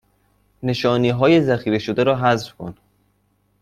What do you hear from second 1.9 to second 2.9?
را حذف کن